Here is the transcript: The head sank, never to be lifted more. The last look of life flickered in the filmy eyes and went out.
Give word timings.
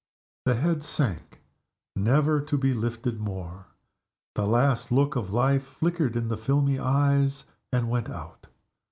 The 0.45 0.55
head 0.55 0.81
sank, 0.81 1.41
never 1.95 2.41
to 2.41 2.57
be 2.57 2.73
lifted 2.73 3.19
more. 3.19 3.67
The 4.33 4.47
last 4.47 4.91
look 4.91 5.15
of 5.15 5.31
life 5.31 5.61
flickered 5.63 6.15
in 6.15 6.27
the 6.27 6.37
filmy 6.37 6.79
eyes 6.79 7.43
and 7.71 7.87
went 7.87 8.09
out. 8.09 8.47